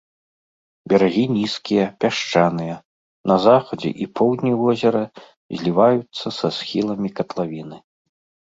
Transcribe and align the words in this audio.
Берагі 0.93 1.25
нізкія, 1.37 1.83
пясчаныя, 2.05 2.75
на 3.33 3.37
захадзе 3.45 3.89
і 4.05 4.09
поўдні 4.21 4.53
возера 4.65 5.03
зліваюцца 5.57 6.27
са 6.41 6.47
схіламі 6.59 7.09
катлавіны. 7.21 7.77